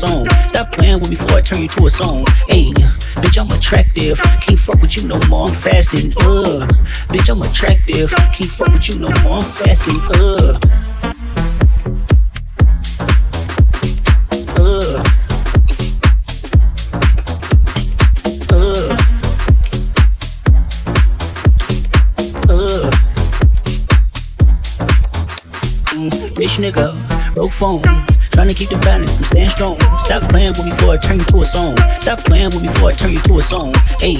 [0.00, 0.26] song.
[0.48, 2.24] Stop playing with me before I turn you to a song.
[2.48, 2.72] Hey,
[3.20, 4.18] bitch, I'm attractive.
[4.40, 6.12] Can't fuck with you no more, I'm fasting.
[6.18, 6.66] Uh,
[7.12, 8.10] bitch, I'm attractive.
[8.10, 10.00] Can't fuck with you no more, I'm fasting.
[10.14, 10.58] Uh.
[26.40, 28.09] Bitch nigga, broke phone.
[28.40, 29.78] Trying to keep the balance, I'm staying strong.
[29.98, 31.76] Stop playing with me before I turn you to a song.
[32.00, 33.74] Stop playing with me before I turn you to a song.
[34.00, 34.16] Hey,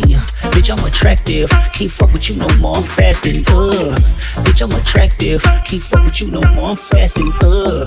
[0.53, 1.49] bitch, I'm attractive.
[1.73, 3.47] Can't fuck with you no more, I'm fasting.
[3.49, 3.97] Uh,
[4.45, 5.43] bitch, I'm attractive.
[5.43, 7.33] Can't fuck with you no more, I'm fasting.
[7.41, 7.87] Uh.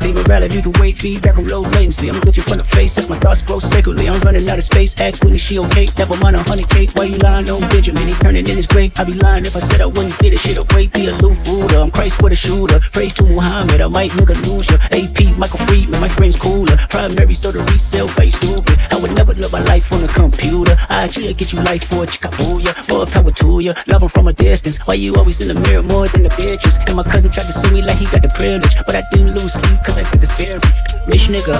[0.00, 2.08] Favorite rally, you can wait, feedback on low latency.
[2.08, 4.08] I'm glitching from the face, that's my thoughts grow sacredly.
[4.08, 5.86] I'm running out of space, ask Whitney, she okay?
[5.98, 8.08] Never mind a hundred K, why you lying on Benjamin?
[8.08, 8.92] He turning in his grave.
[8.98, 10.40] I'd be lying if I said I wouldn't get it.
[10.40, 11.82] Shit away, be a aloof Buddha.
[11.82, 12.80] I'm Christ with a shooter.
[12.92, 14.78] Praise to Muhammad, I might nigga lose ya.
[14.90, 16.76] AP, Michael Friedman, my friend's cooler.
[16.88, 18.78] Primary, so the resale face stupid.
[18.90, 20.76] I would never live my life on a computer.
[20.88, 22.72] I actually get you life for a chickabooya.
[22.88, 23.74] More power to ya.
[23.86, 24.78] Love him from a distance.
[24.86, 26.80] Why you always in the mirror more than the bitches?
[26.86, 28.74] And my cousin tried to sue me like he got the privilege.
[28.86, 30.64] But I didn't lose sleep cause I took stairs.
[31.06, 31.58] Rich nigga,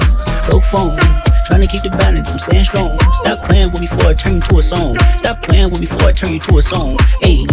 [0.49, 0.97] broke phone.
[1.47, 2.99] Trying to keep the balance, I'm staying strong.
[3.15, 4.97] Stop playing with me before I turn you to a song.
[5.19, 6.97] Stop playing with me before I turn you to a song.
[7.21, 7.45] Hey,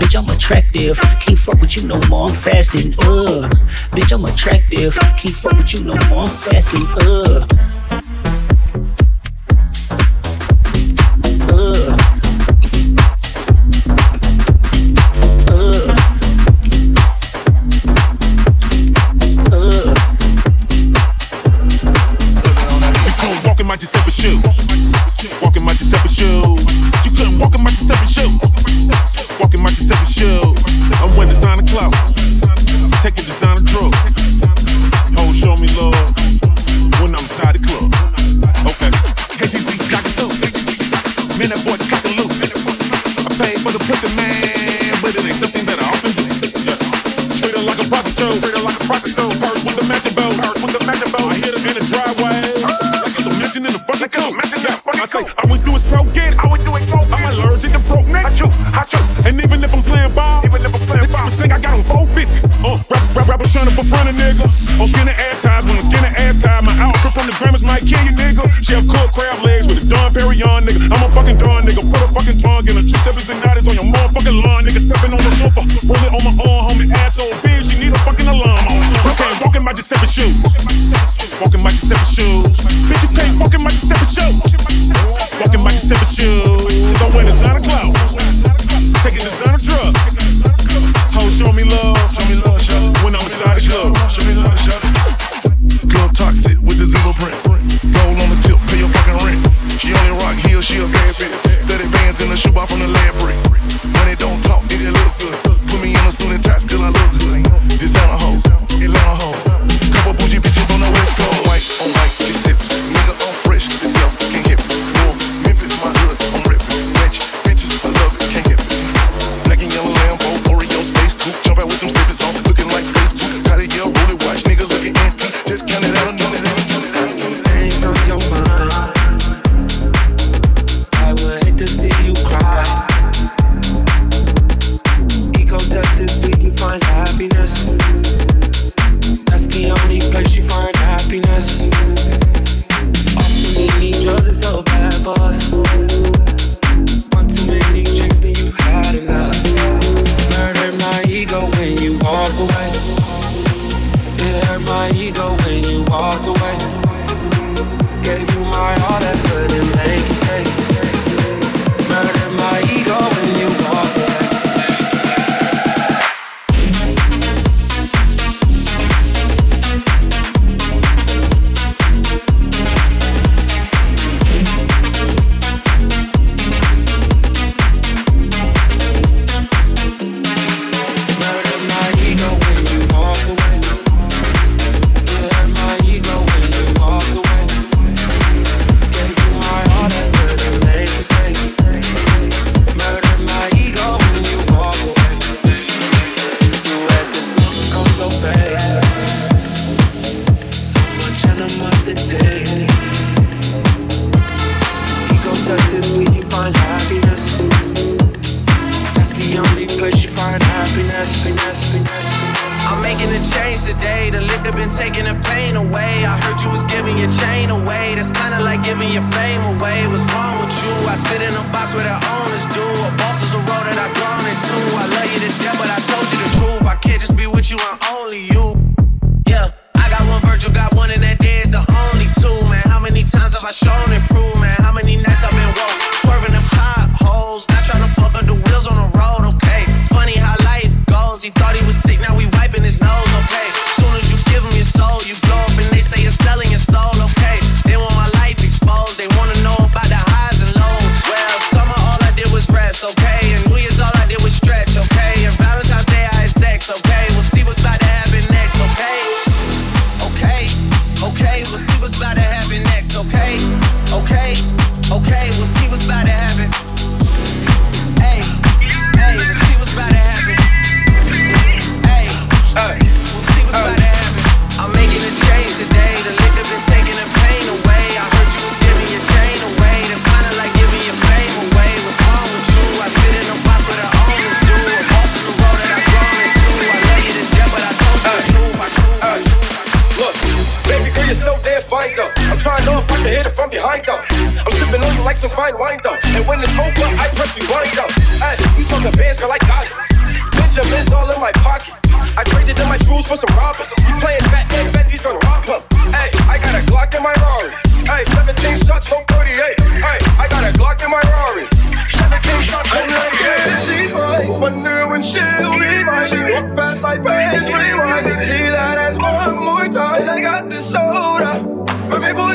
[0.00, 0.98] bitch, I'm attractive.
[1.20, 2.94] Can't fuck with you no more, I'm fasting.
[3.00, 3.48] Uh,
[3.94, 4.94] bitch, I'm attractive.
[4.94, 6.86] Can't fuck with you no more, I'm fasting.
[7.00, 7.73] Uh.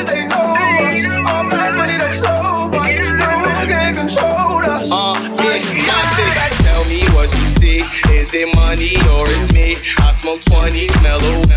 [0.06, 0.54] they know
[0.86, 1.06] us.
[1.08, 2.98] All money don't slow us.
[2.98, 4.90] No one can control us.
[4.92, 7.82] Uh, yeah, tell me what you see.
[8.12, 9.76] Is it money or is me?
[9.98, 11.49] I smoke twenties mellow.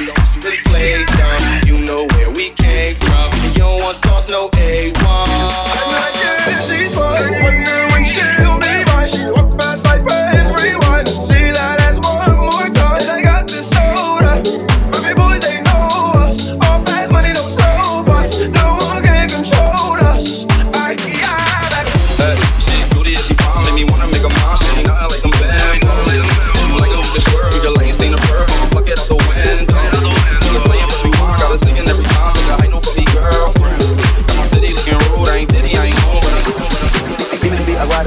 [0.00, 0.39] We don't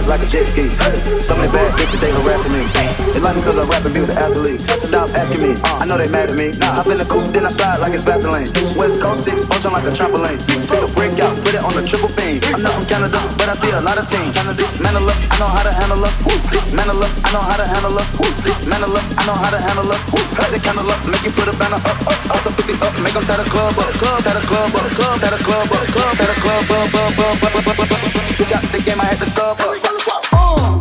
[0.07, 0.67] like a jet ski.
[1.23, 2.63] So many bad bitches, they harassing me.
[3.13, 4.67] They like me cause I rap and be the athletes.
[4.83, 6.51] Stop asking me, uh, I know they mad at me.
[6.59, 8.49] Nah, I feel the cool, then I slide like it's Vaseline.
[8.75, 10.39] West Coast 6, punch on like a trampoline.
[10.39, 12.41] Six, take a break out, put it on the triple beam.
[12.51, 14.33] I'm not from Canada, but I see a lot of teams.
[14.57, 16.13] This mantle up, I know how to handle up.
[16.51, 18.07] This mantle up, I know how to handle up.
[18.43, 20.01] This mantle up, I know how to handle up.
[20.39, 22.93] Light the candle up, make you put a banner up, up, up, some 50 up,
[23.01, 25.69] make them tie the club up, club, tie the club up, club, tie the club
[25.69, 28.12] up, club, tie the club up, up, up, up, up, up, up, up, up.
[28.35, 29.73] Dropped the game, I had to sub up.
[30.33, 30.79] Uh,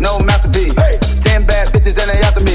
[0.00, 0.74] no masterpiece.
[1.24, 2.53] Ten bad bitches and they after me.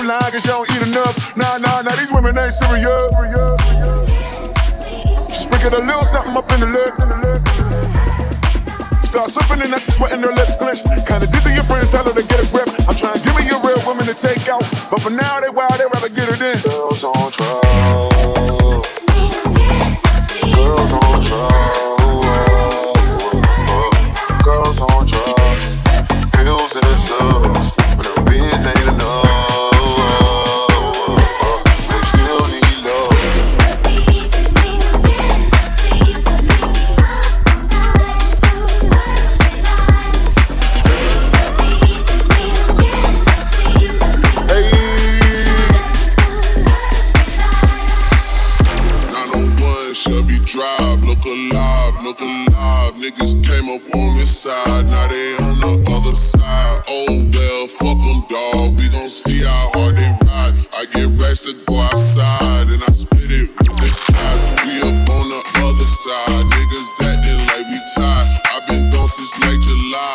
[0.00, 1.36] you lying cause y'all don't eat enough.
[1.36, 3.12] Nah, nah, nah, these women ain't serious.
[5.28, 6.94] She's sprinkled a little something up in the lip.
[9.04, 10.86] Start slipping and now she's sweating her lips clenched.
[11.06, 12.68] Kinda dizzy, your friends tell her to get a grip.
[12.88, 14.62] I'm trying to give me a real woman to take out.
[14.90, 16.56] But for now, they wild, they rather get it in.
[16.70, 18.09] Girls on trial.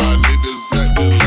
[0.01, 1.24] niggas at the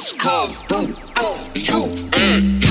[0.00, 1.90] It's called Boom, Boom, You.
[2.12, 2.67] Mm.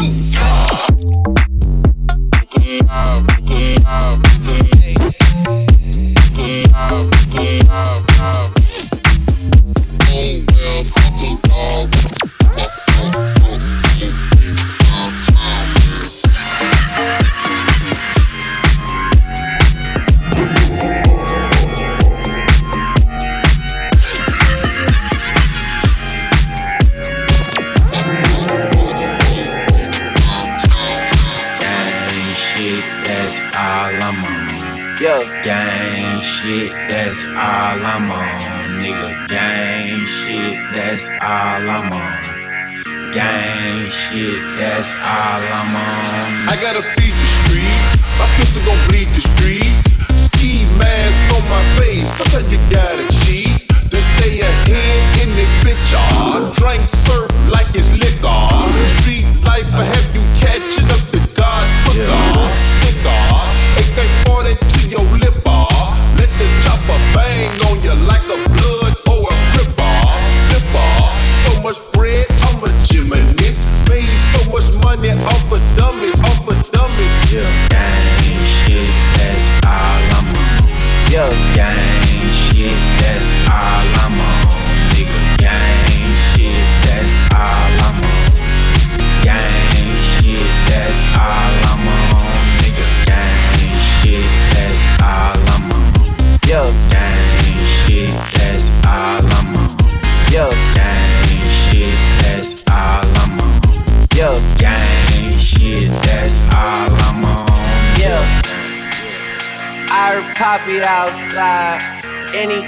[44.09, 46.06] shit, that's all I'm on.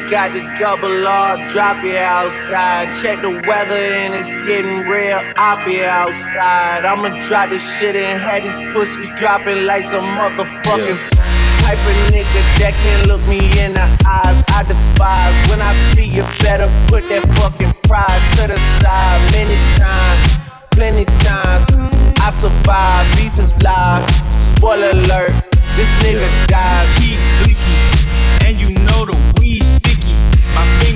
[0.09, 2.93] got the double R, drop it outside.
[3.01, 5.21] Check the weather and it's getting real.
[5.37, 6.85] I'll be outside.
[6.85, 11.13] I'ma drop this shit and have these pussies dropping like some motherfucking.
[11.13, 11.19] Yeah
[11.69, 14.41] type of nigga that can't look me in the eyes.
[14.49, 16.23] I despise when I see you.
[16.41, 19.21] Better put that fucking pride to the side.
[19.37, 21.69] Many times, plenty times,
[22.17, 23.05] I survive.
[23.17, 24.09] Beef is live.
[24.41, 25.33] Spoiler alert:
[25.77, 26.89] this nigga dies.
[26.97, 27.98] He leaky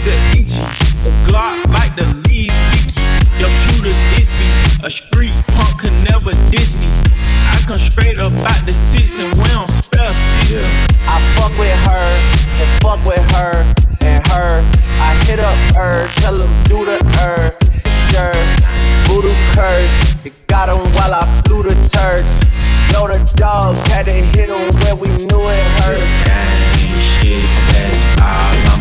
[0.03, 0.61] nigga itchy.
[1.25, 3.01] Glock like the lead leaky.
[3.39, 4.85] Your shooter's iffy.
[4.85, 6.87] A street punk can never diss me.
[7.51, 10.13] I come straight up out the tits and we don't spell
[10.47, 10.67] six.
[11.07, 12.09] I fuck with her
[12.59, 13.63] and fuck with her
[14.01, 14.63] and her.
[14.99, 17.55] I hit up her, tell him do the her.
[18.11, 18.33] Sure,
[19.07, 20.25] voodoo curse.
[20.25, 22.39] It got him while I flew the turks.
[22.91, 26.23] Know the dogs had to hit him where we knew it hurts.
[26.27, 28.72] That ain't shit, that's all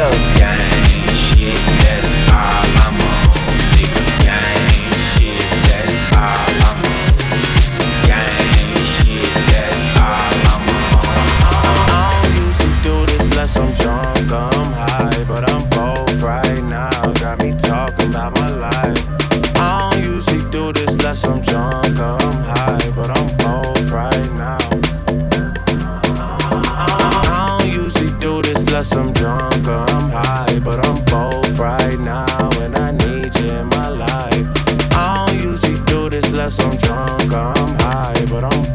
[0.00, 3.36] Shit, that's all I'm on.
[3.76, 7.04] Shit, that's all I'm on.
[8.56, 10.64] Shit, that's all I'm
[10.96, 11.04] on.
[11.92, 13.26] I don't do this
[13.58, 14.19] I'm drunk,
[36.60, 38.69] I'm drunk, I'm high, but I'm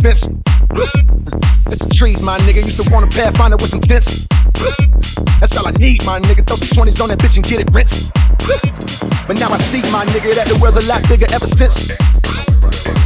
[0.00, 0.26] fence.
[1.66, 2.64] There's some trees, my nigga.
[2.64, 4.26] Used to want a pathfinder with some fence.
[5.40, 6.46] That's all I need, my nigga.
[6.46, 8.10] Throw some 20s on that bitch and get it rinsed.
[9.26, 11.88] But now I see, my nigga, that the world's a lot bigger ever since.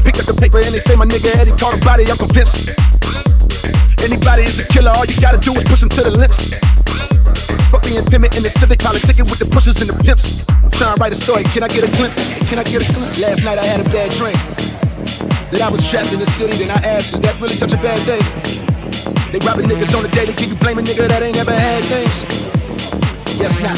[0.05, 2.71] Pick up the paper and they say my nigga Eddie caught a body, I'm convinced.
[4.03, 6.51] Anybody is a killer, all you gotta do is push them to the lips.
[7.71, 10.45] Fuck being timid in the civic, politicking with the pushers and the pimps.
[10.51, 12.19] I'm trying to write a story, can I get a glimpse?
[12.51, 13.19] Can I get a glimpse?
[13.23, 14.37] Last night I had a bad dream.
[15.53, 17.77] That I was trapped in the city, then I asked, is that really such a
[17.77, 18.25] bad thing?
[19.33, 21.85] They robbing niggas on the daily, can you blame a nigga that ain't ever had
[21.93, 22.25] things?
[23.37, 23.77] Guess not.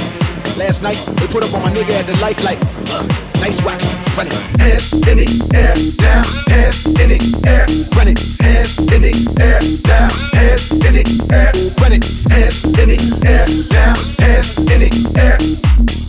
[0.55, 2.63] Last night, they put up on my nigga at the light, like,
[2.95, 3.03] uh,
[3.43, 3.83] nice watch,
[4.15, 4.39] run it.
[4.55, 7.67] Hands in the air, down, hands in the air,
[7.99, 8.23] run it.
[8.39, 11.51] Hands in the air, down, hands in the air,
[11.83, 12.07] run it.
[12.31, 15.43] Hands in the air, down, hands in the air,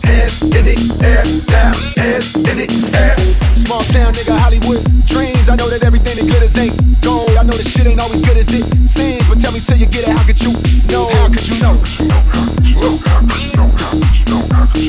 [0.06, 3.16] hands in the air, down, hands in the air.
[3.58, 5.48] Small town nigga, Hollywood dreams.
[5.48, 7.30] I know that everything that glitters ain't gold.
[7.34, 9.86] I know this shit ain't always good as it seems, but tell me till you
[9.86, 10.52] get it, how could you
[10.90, 11.10] know?
[11.10, 11.74] How could you know?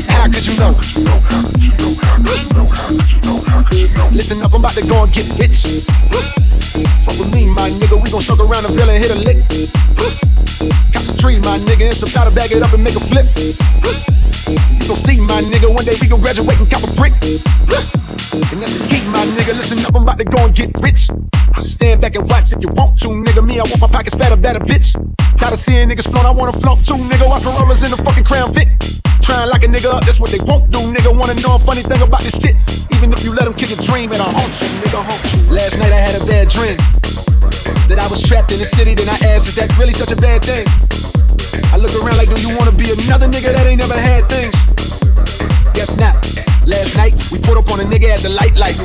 [0.08, 0.74] How could you know?
[4.14, 5.82] Listen up, I'm about to go and get rich.
[7.06, 8.02] Fuck with me, my nigga.
[8.02, 10.47] We gon' circle around the villa and hit a lick.
[10.91, 13.28] Got some trees, my nigga, and some powder, bag it up and make a flip.
[13.38, 17.13] You gon' see, my nigga, one day we gon' graduate and cop a brick.
[17.22, 19.54] And that's the key, my nigga.
[19.54, 21.10] Listen up, I'm about to go and get rich.
[21.63, 23.46] Stand back and watch if you want to, nigga.
[23.46, 24.93] Me, I want my pockets fatter, better, bitch.
[25.38, 27.28] Tired of seeing niggas float, I wanna float too, nigga.
[27.28, 28.70] Watch for rollers in the fucking crown Vic.
[29.22, 31.13] Trying like a nigga up, that's what they won't do, nigga.
[31.13, 32.56] Wanna know a funny thing about this shit?
[32.96, 35.54] Even if you let them kill your dream, and I haunt you, nigga, haunt you.
[35.54, 36.78] Last night I had a bad dream
[37.88, 40.15] that I was trapped in the city, then I asked, is that really such a
[40.15, 40.67] bad thing?
[41.71, 44.56] I look around like, do you wanna be another nigga that ain't never had things?
[45.73, 46.15] Guess not.
[46.67, 48.76] Last night, we put up on a nigga at the light like,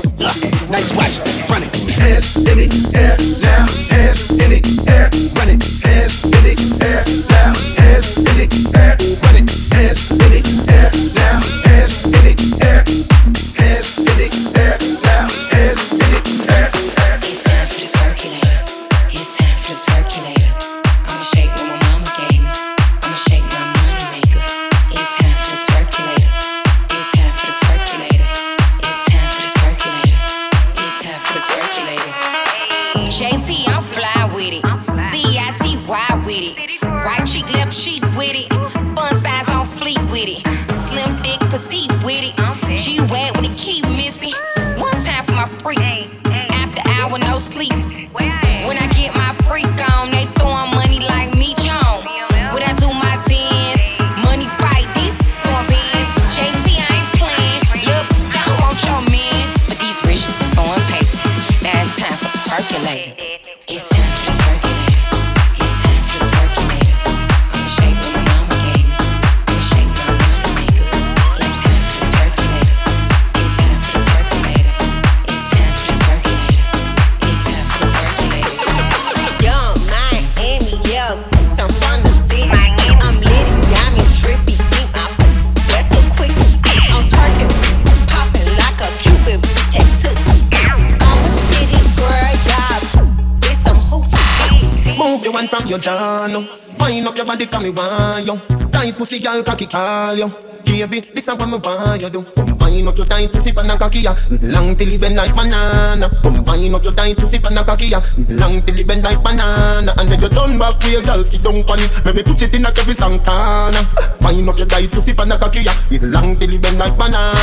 [0.70, 1.18] nice watch,
[1.50, 1.70] running.
[1.98, 5.58] Hands in the air, now, hands in the air, running.
[5.82, 6.54] Hands in the
[6.86, 8.46] air, now, hands in the
[8.78, 8.94] air,
[9.26, 9.46] running.
[9.74, 10.11] Hands
[49.62, 49.91] get
[98.12, 98.68] want you.
[98.68, 100.30] Tight pussy, girl, cocky call you.
[100.64, 102.24] Baby, this is what me want you do.
[102.60, 104.14] Wind up your tight pussy, pan a cocky ya.
[104.42, 106.08] Long till it bend like banana.
[106.46, 108.00] Wind up your tight pussy, pan a cocky ya.
[108.28, 109.94] Long till it bend like banana.
[109.98, 111.90] And then you turn back to your girl, sit down on it.
[112.04, 113.80] Maybe push it in a every Santana.
[114.20, 115.72] Wind up your tight pussy, pan a cocky ya.
[115.90, 117.34] Long till it bend like banana.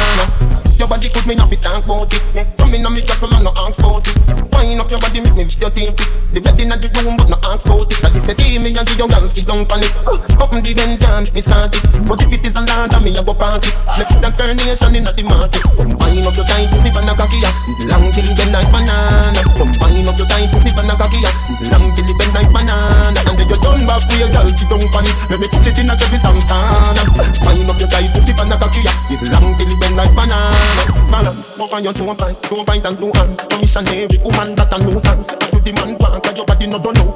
[0.79, 2.57] Your body could me not fit talk about it.
[2.57, 4.15] Come in on me castle and no ask about it.
[4.53, 6.33] Wind up your body, make me videotape it.
[6.33, 7.99] The bed in the room, but no ask about it.
[8.79, 9.91] A and give your girl sit down on it.
[10.07, 11.83] Uh, Open the Benz and me start it.
[12.07, 13.75] But if it is a land, me a go park it.
[13.99, 15.67] Make a carnation in the market.
[15.75, 17.43] Wind up your tight pussy, pan a cocky.
[17.91, 19.35] Long till it bend like banana.
[19.83, 21.19] Wind up your tight pussy, pan a cocky.
[21.67, 23.19] Long till it bend like banana.
[23.27, 25.15] And then you turn back to your girl, sit down on it.
[25.27, 27.03] Let me push it in a every Santana.
[27.43, 28.79] Wind up your tight pussy, pan a cocky.
[29.27, 30.55] Long till it bend like banana.
[31.11, 33.43] Balance, walk on your two pint, two pint and two hands.
[33.43, 35.35] A missionary woman that a nuisance.
[35.51, 37.08] You demand want, cause your body no done out.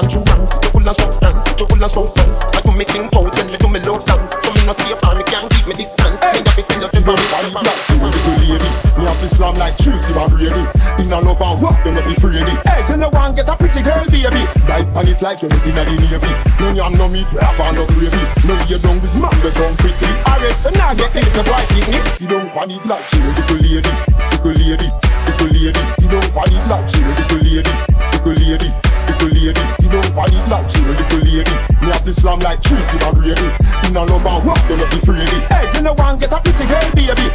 [0.00, 0.60] Queens and Brooklyn and through ranks.
[0.62, 2.40] You full of substance, you full of substance.
[2.54, 4.32] I do me think out when you do me love songs.
[4.40, 6.20] So me no stay far, me can't keep me distance.
[6.20, 8.70] Me have to tell you, say, Body black, she a little lady.
[8.96, 10.62] Me have the slam like Tracy McGrady.
[11.00, 12.48] In a love and walk, you no fi afraid.
[12.64, 14.42] Hey, you no want get a pretty girl, baby.
[14.66, 16.32] Dive on it like you're in a the navy.
[16.60, 18.22] No yam, no meat, have a no gravy.
[18.46, 20.12] No lay down with man, we come quickly.
[20.28, 22.06] Arrest and now get little boy picnic.
[22.12, 23.92] See down on it like she a little lady,
[24.32, 24.88] little lady,
[25.28, 25.82] little lady.
[25.92, 27.74] See down on it like she a little lady,
[28.12, 28.89] little lady.
[29.20, 31.44] Little lady, see down on it like she a little lady.
[31.84, 33.52] Me have the slam like Tracy McGrady.
[33.84, 35.44] In a love and you no fi afraid it.
[35.52, 37.28] Hey, you no want get a pretty girl, baby.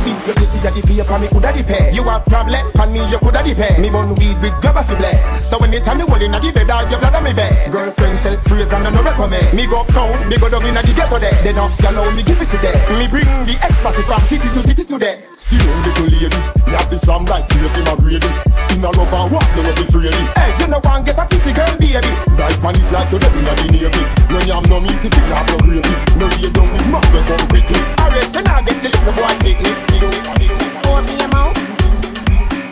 [0.00, 1.92] You can see that the paper me coulda the pay.
[1.92, 3.76] You have problem, and me you coulda the pay.
[3.76, 5.16] Me bun weed with grabber fi play.
[5.44, 7.52] So anytime me hold inna the bed, all your blood on me bed.
[7.68, 9.52] Girlfriend self praise and I no recommend.
[9.52, 11.36] Me go uptown, me go down inna the ghetto there.
[11.44, 12.76] Then off allow me give it to them.
[12.96, 15.20] Me bring the ecstasy from titty to titty to them.
[15.36, 18.30] See you little lady, me have the slam like Tracy McGrady.
[18.70, 20.14] In a love and walk, you no be afraid.
[20.38, 22.10] Hey, you no want get a pretty girl, baby.
[22.38, 24.02] Dive on it like you dead inna the navy.
[24.30, 25.94] No yam, no meat, if you have no gravy.
[26.14, 27.80] No lay down with man, we come quickly.
[27.98, 29.82] Arrest and I get the little boy picnic.
[29.82, 30.70] See you, see you.
[30.86, 31.58] Open your mouth,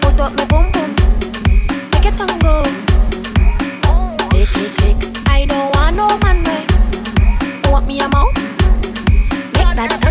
[0.00, 0.90] put up my boom boom,
[1.90, 2.62] make it tango.
[4.30, 6.62] Click click click, I don't want no man way.
[7.66, 8.34] Open me your mouth,
[9.54, 10.07] make that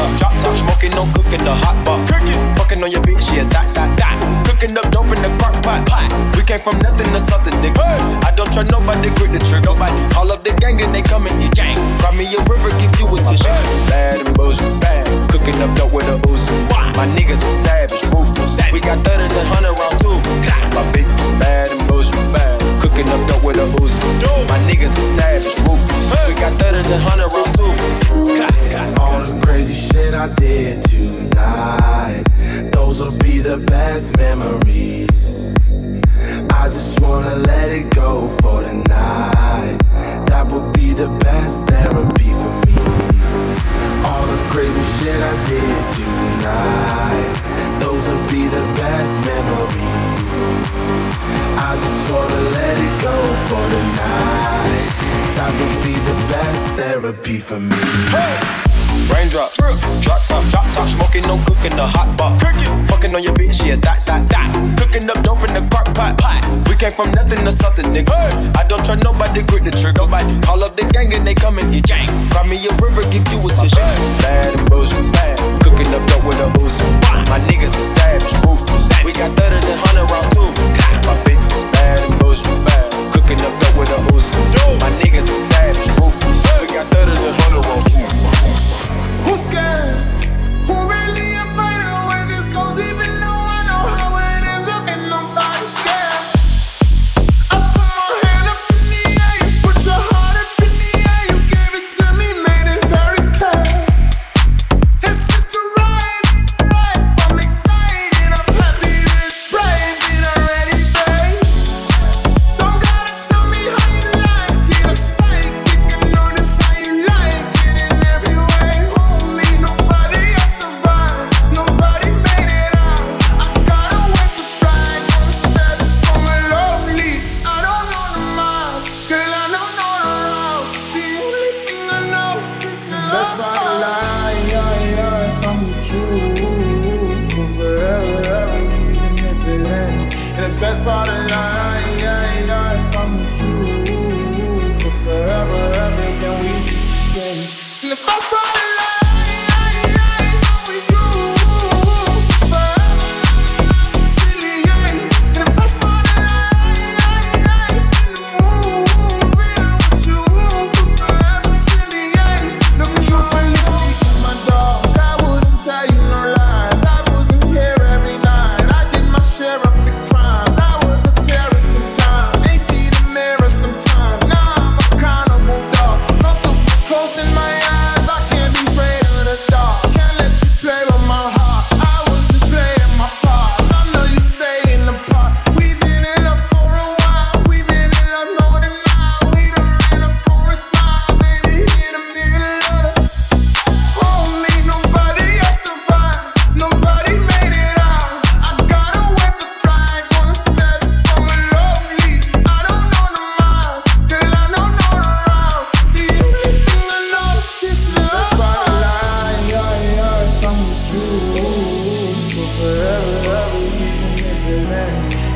[0.00, 0.20] the best therapy for me.
[0.20, 2.08] Raindrop, drop top, drop top, smoke Smoking, no cooking, in the hot pot.
[2.08, 4.16] Cooking, fucking on your bitch, yeah, that, that, that.
[4.46, 6.08] Cooking up dope in the crock pot, pot.
[6.36, 7.84] We came from nothing to something, nigga.
[8.24, 9.72] I don't trust nobody, grip the trigger.
[9.72, 11.76] Nobody call up the gang and they come and get gang.
[12.00, 13.44] Cry me a river, give you a tissue.
[13.88, 15.04] Bad and bullshit, bad.
[15.30, 16.52] Cooking up dope with a Uzi.
[16.96, 18.56] My niggas are savage, ruthless.
[18.72, 20.16] We got thudders and hundred round too.
[20.76, 22.60] My bitch is bad and bullshit, bad.
[22.80, 24.00] Cooking up dope with a Uzi.
[24.48, 26.12] My niggas are savage, ruthless.
[26.28, 27.99] We got thudders and hundred round too.
[28.10, 32.24] All the crazy shit I did tonight,
[32.72, 35.54] those will be the best memories.
[36.50, 39.78] I just wanna let it go for the night.
[40.26, 42.82] That would be the best therapy for me.
[44.02, 47.32] All the crazy shit I did tonight,
[47.78, 50.66] those will be the best memories.
[51.62, 54.88] I just wanna let it go for the night.
[55.38, 56.19] That would be the
[56.80, 57.76] therapy for me.
[59.12, 62.40] Raindrop, drip, drop top, drop top, smoking, no cooking, the hot pot.
[62.40, 64.48] Cooking, fucking on your bitch, yeah, that, that, that.
[64.80, 66.40] Cooking up dope in the crock pot, pot.
[66.68, 68.16] We came from nothing to something, nigga.
[68.56, 70.00] I don't trust nobody, grip the trigger.
[70.00, 72.08] Nobody call up the gang and they come and get gang.
[72.30, 73.76] Cry me a river, give you a tissue.
[73.76, 73.99] Bad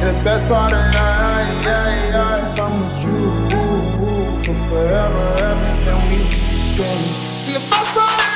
[0.00, 2.52] And the best part of life, yeah.
[2.52, 3.20] If I'm with you
[4.44, 7.00] for forever, ever, then we begin.
[7.46, 8.33] And the best part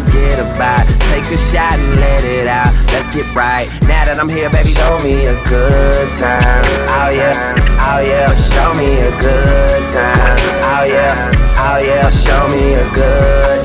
[0.00, 0.86] forget about.
[1.10, 2.72] Take a shot and let it out.
[2.92, 3.66] Let's get right.
[3.82, 6.64] Now that I'm here, baby, show me a good time.
[6.94, 8.30] Oh yeah, oh yeah.
[8.36, 10.38] Show me a good time.
[10.62, 12.10] Oh yeah, oh yeah.
[12.10, 13.64] Show me a good,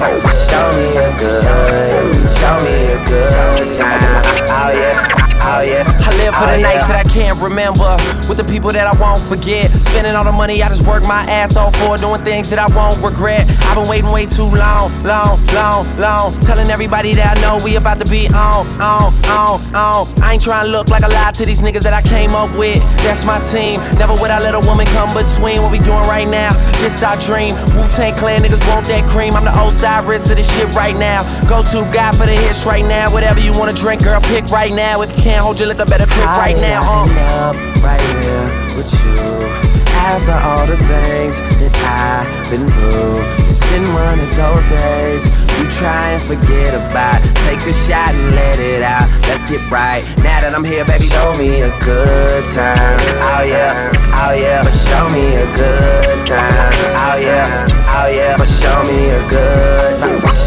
[0.49, 4.45] show me a good, show me a good time.
[4.49, 5.12] Oh yeah.
[5.43, 5.83] Oh yeah.
[5.83, 7.99] I live for the oh, nights that I can't remember.
[8.31, 9.67] With the people that I won't forget.
[9.91, 11.99] Spending all the money I just work my ass off for.
[11.99, 13.43] Doing things that I won't regret.
[13.67, 16.31] I've been waiting way too long, long, long, long.
[16.47, 20.07] Telling everybody that I know we about to be on, on, on, on.
[20.23, 22.55] I ain't trying to look like a lie to these niggas that I came up
[22.55, 22.79] with.
[23.03, 23.83] That's my team.
[23.99, 26.55] Never would I let a woman come between what we doing right now.
[26.79, 27.59] This our dream.
[27.75, 29.35] Wu Tang Clan niggas want that cream.
[29.35, 31.19] I'm the Osiris of this shit right now.
[31.51, 33.11] Go to God for the hits right now.
[33.11, 35.03] Whatever you wanna drink, girl, pick right now.
[35.03, 36.81] If you can't hold your liquor, better pick right now.
[36.85, 37.49] Uh.
[37.49, 38.45] up right here
[38.77, 39.17] with you.
[39.97, 43.17] After all the things that I've been through,
[43.49, 45.25] it's been one of those days
[45.57, 47.17] you try and forget about.
[47.49, 49.09] Take a shot and let it out.
[49.25, 50.05] Let's get right.
[50.21, 53.01] Now that I'm here, baby, show me a good time.
[53.25, 53.89] Oh yeah,
[54.21, 54.61] oh yeah.
[54.61, 56.77] But show me a good time.
[57.09, 58.37] Oh yeah, oh yeah.
[58.37, 59.97] But show me a good.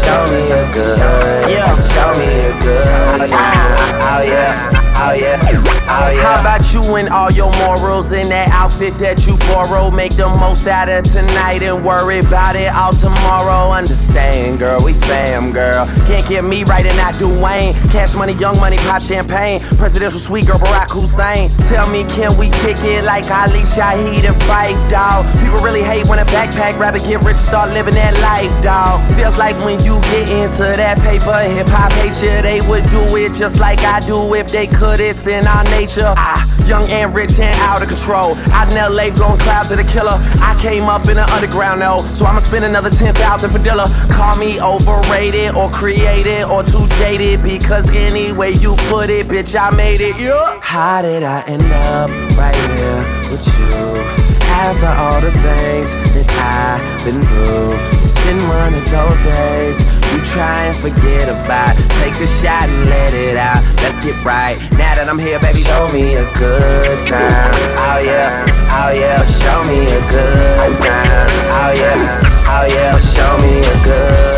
[0.07, 1.49] Show me a good.
[1.51, 1.75] Yeah.
[1.83, 3.99] Show me a good time.
[3.99, 4.76] Oh yeah.
[5.15, 6.21] Yeah, oh yeah.
[6.21, 9.91] How about you and all your morals in that outfit that you borrow?
[9.91, 13.71] Make the most out of tonight and worry about it all tomorrow.
[13.71, 15.87] Understand, girl, we fam, girl.
[16.05, 17.73] Can't get me right and not Dwayne.
[17.91, 19.59] Cash money, young money, pop champagne.
[19.77, 21.49] Presidential suite, girl, Barack Hussein.
[21.67, 25.25] Tell me, can we kick it like Ali Shaheed and Phife, dog?
[25.39, 28.99] People really hate when a backpack rabbit get rich and start living that life, dog.
[29.15, 33.01] Feels like when you get into that paper, hip hop hate you, they would do
[33.15, 34.99] it just like I do if they could.
[34.99, 36.13] It's in our nature.
[36.17, 38.33] Ah, young and rich and out of control.
[38.49, 40.17] Out in LA, blowing clouds of the killer.
[40.41, 43.13] I came up in the underground, though, so I'ma spend another 10,000
[43.49, 43.85] for Dilla.
[44.09, 49.53] Call me overrated or created or too jaded because any way you put it, bitch,
[49.53, 50.17] I made it.
[50.17, 50.59] Yeah.
[50.61, 54.01] How did I end up right here with you?
[54.49, 57.96] After all the things that I've been through,
[58.27, 59.79] been one of those days
[60.11, 61.71] you try and forget about.
[62.03, 63.63] Take a shot and let it out.
[63.79, 64.59] Let's get right.
[64.75, 67.55] Now that I'm here, baby, show me a good time.
[67.79, 68.43] Oh yeah,
[68.75, 69.15] oh yeah.
[69.15, 71.29] But show me a good time.
[71.55, 72.91] Oh yeah, oh yeah.
[72.91, 74.35] But show me a good.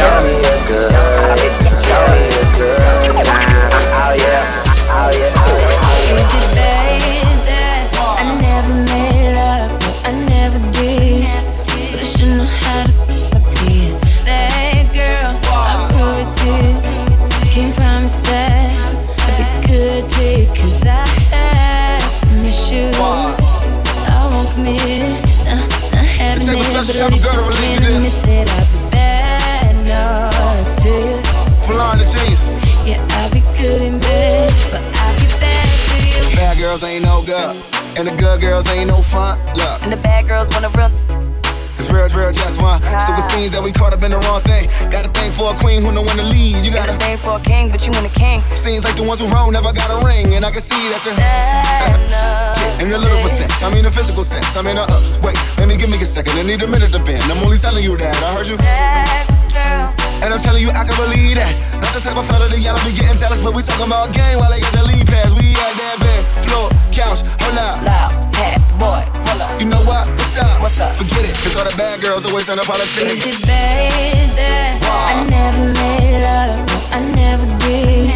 [0.00, 0.88] Show me a good.
[1.84, 2.29] Show me a good
[36.80, 37.56] girls ain't no good.
[37.98, 39.38] And the good girls ain't no fun.
[39.54, 39.82] Look.
[39.82, 40.88] And the bad girls wanna real.
[41.76, 42.80] It's real, real, just one.
[42.80, 42.98] Uh-huh.
[43.04, 44.68] So it seems that we caught up in the wrong thing.
[44.88, 46.56] Got a thing for a queen who know when to lead.
[46.64, 48.40] You got a thing for a king, but you want a king.
[48.56, 50.32] Seems like the ones who wrong never got a ring.
[50.32, 51.16] And I can see that you're.
[52.80, 54.56] in a literal sense, I mean a physical sense.
[54.56, 55.20] I mean in a ups.
[55.20, 56.32] Wait, let me give me a second.
[56.40, 57.24] I need a minute to bend.
[57.28, 58.16] I'm only telling you that.
[58.24, 58.56] I heard you.
[60.24, 61.52] And I'm telling you, I can believe that.
[61.80, 64.36] Not the type of fella that y'all be getting jealous, but we talking about game
[64.40, 65.32] while they got the lead pass.
[65.32, 66.00] We at that
[66.50, 67.78] floor, couch, hold up.
[67.86, 69.54] Loud, hat, boy, hold up.
[69.62, 70.10] You know what?
[70.10, 70.60] What's up?
[70.60, 70.96] What's up?
[70.98, 74.28] Forget it, cause all the bad girls always end up on the Is it bad
[74.36, 76.58] that I never made love?
[76.66, 78.10] No, I never did.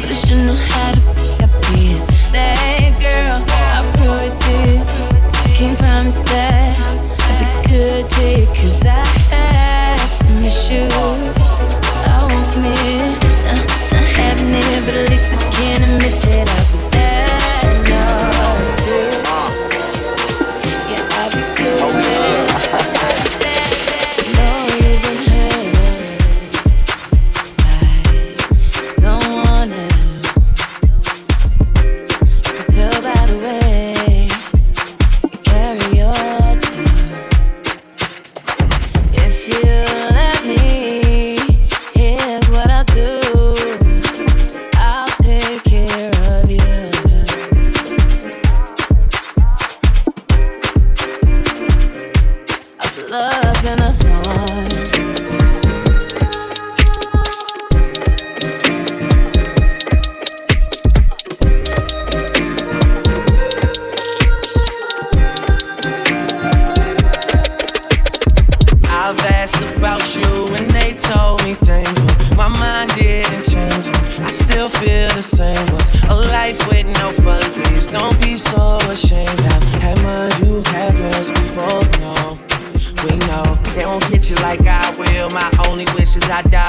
[0.00, 1.52] But I should know how to f- up
[2.32, 3.38] bad girl.
[3.42, 4.78] I prove it to you.
[5.58, 6.74] Can't promise that
[7.26, 8.46] I'll be good to you.
[8.58, 11.36] Cause I had some issues.
[12.06, 12.78] I won't commit.
[12.78, 16.73] Uh, uh, nah, not having it, but at least I can admit that I'll
[78.38, 79.28] so ashamed.
[79.28, 81.30] I've you've had yours.
[81.30, 82.38] We both know.
[83.04, 85.30] We know they won't get you like I will.
[85.30, 86.63] My only wish is I die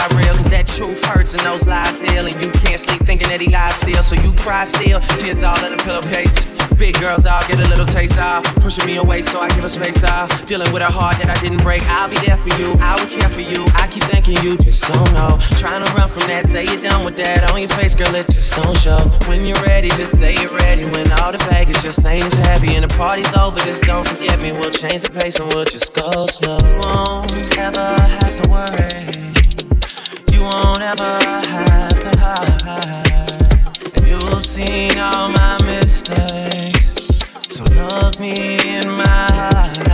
[0.75, 2.25] truth hurts and those lies heal.
[2.27, 4.03] And you can't sleep thinking that he lies still.
[4.03, 6.35] So you cry still, tears all in the pillowcase.
[6.75, 8.43] Big girls, I'll get a little taste off.
[8.59, 10.27] Pushing me away, so I give a space off.
[10.45, 11.81] Dealing with a heart that I didn't break.
[11.87, 13.63] I'll be there for you, I will care for you.
[13.79, 15.39] I keep thinking you just don't know.
[15.55, 17.49] Trying to run from that, say you're done with that.
[17.49, 19.07] On your face, girl, it just don't show.
[19.31, 20.83] When you're ready, just say you're ready.
[20.83, 24.41] When all the baggage just ain't as heavy and the party's over, just don't forget
[24.41, 24.51] me.
[24.51, 26.59] We'll change the pace and we'll just go slow.
[26.59, 27.87] You won't ever
[28.19, 29.24] have to worry
[30.45, 31.13] won't ever
[31.53, 33.95] have to hide.
[33.95, 36.93] And you've seen all my mistakes.
[37.49, 39.84] So look me in my eyes.